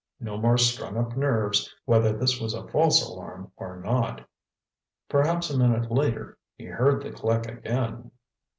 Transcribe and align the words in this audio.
No 0.19 0.35
more 0.35 0.57
strung 0.57 0.97
up 0.97 1.15
nerves, 1.15 1.71
whether 1.85 2.11
this 2.11 2.41
was 2.41 2.55
a 2.55 2.67
false 2.69 3.03
alarm 3.07 3.51
or 3.55 3.79
not. 3.79 4.27
Perhaps 5.07 5.51
a 5.51 5.57
minute 5.59 5.91
later, 5.91 6.39
he 6.55 6.65
heard 6.65 7.03
the 7.03 7.11
click 7.11 7.45
again. 7.45 8.09